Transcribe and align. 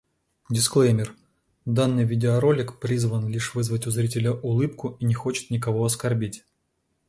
Дисклеймер! 0.49 1.13
Данный 1.65 2.05
видеоролик 2.05 2.79
призван 2.79 3.27
лишь 3.27 3.53
вызвать 3.53 3.85
у 3.85 3.91
зрителя 3.91 4.31
улыбку 4.33 4.97
и 4.99 5.05
не 5.05 5.13
хочет 5.13 5.51
никого 5.51 5.85
оскорбить. 5.85 6.43